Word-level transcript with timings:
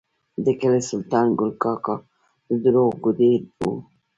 د 0.43 0.47
کلي 0.59 0.81
سلطان 0.91 1.27
ګل 1.39 1.51
کاکا 1.63 1.95
د 2.47 2.49
دروغو 2.63 2.99
ګوډی 3.03 3.33
و. 3.61 3.71